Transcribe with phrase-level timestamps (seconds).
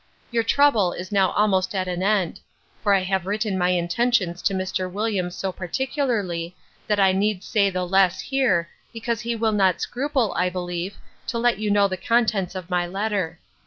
[0.31, 2.39] Your trouble is now almost at an end;
[2.81, 4.91] for I have written my intentions to Mr.
[4.91, 6.55] Williams so particularly,
[6.87, 10.95] that I need say the less here, because he will not scruple, I believe,
[11.27, 13.37] to let you know the contents of my letter.